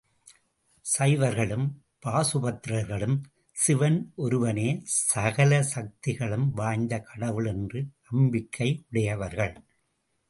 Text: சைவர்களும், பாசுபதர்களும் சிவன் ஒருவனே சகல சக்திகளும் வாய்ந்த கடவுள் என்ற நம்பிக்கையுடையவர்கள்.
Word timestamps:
சைவர்களும், 0.85 1.65
பாசுபதர்களும் 2.05 3.17
சிவன் 3.55 3.99
ஒருவனே 4.15 4.67
சகல 4.85 5.61
சக்திகளும் 5.75 6.49
வாய்ந்த 6.51 6.99
கடவுள் 7.01 7.45
என்ற 7.45 7.83
நம்பிக்கையுடையவர்கள். 8.09 9.55